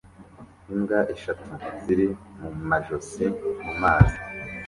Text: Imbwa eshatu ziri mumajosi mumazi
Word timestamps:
Imbwa 0.73 0.99
eshatu 1.13 1.49
ziri 1.83 2.07
mumajosi 2.39 3.25
mumazi 3.63 4.17